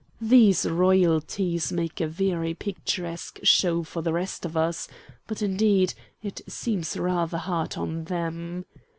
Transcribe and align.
These 0.19 0.65
royalties 0.65 1.71
make 1.71 2.01
a 2.01 2.07
very 2.07 2.55
picturesque 2.55 3.39
show 3.43 3.83
for 3.83 4.01
the 4.01 4.11
rest 4.13 4.45
of 4.45 4.57
us, 4.57 4.87
but 5.27 5.43
indeed 5.43 5.93
it 6.23 6.41
seems 6.47 6.97
rather 6.97 7.37
hard 7.37 7.77
on 7.77 8.05
them. 8.05 8.65